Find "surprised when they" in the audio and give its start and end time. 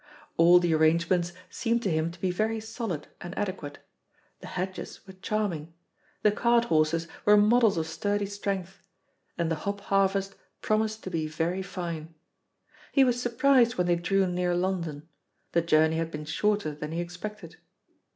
13.21-13.95